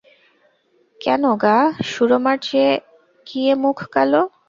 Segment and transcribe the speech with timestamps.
[1.01, 1.57] কেন গা,
[1.91, 2.71] সুরমার চেয়ে
[3.27, 4.21] কি এ মুখ কালো?